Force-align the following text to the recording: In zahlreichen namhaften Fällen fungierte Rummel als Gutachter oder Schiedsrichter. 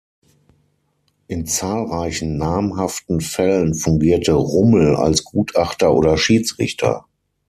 In 1.27 1.45
zahlreichen 1.45 2.35
namhaften 2.37 3.21
Fällen 3.21 3.75
fungierte 3.75 4.31
Rummel 4.33 4.95
als 4.95 5.23
Gutachter 5.23 5.93
oder 5.93 6.17
Schiedsrichter. 6.17 7.05